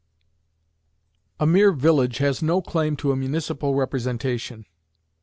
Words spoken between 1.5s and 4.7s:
village has no claim to a municipal representation.